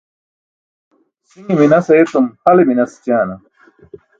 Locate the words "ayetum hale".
1.93-2.63